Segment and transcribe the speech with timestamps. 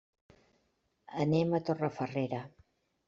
[1.25, 2.45] Anem a Torrefarrera.